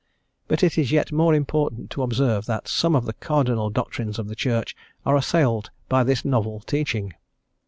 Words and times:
But 0.47 0.63
it 0.63 0.79
is 0.79 0.91
yet 0.91 1.11
more 1.11 1.31
important 1.35 1.91
to 1.91 2.01
observe 2.01 2.47
that 2.47 2.67
some 2.67 2.95
of 2.95 3.05
the 3.05 3.13
cardinal 3.13 3.69
doctrines 3.69 4.17
of 4.17 4.29
the 4.29 4.35
Church 4.35 4.75
are 5.05 5.15
assailed 5.15 5.69
by 5.87 6.03
this 6.03 6.25
novel 6.25 6.59
teaching. 6.61 7.13